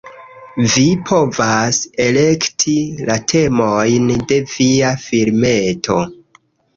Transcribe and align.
Vi 0.75 0.83
povas 1.09 1.81
elekti 2.05 2.73
la 3.09 3.17
temojn 3.33 4.07
de 4.31 4.39
via 4.55 4.95
filmeto 5.05 5.99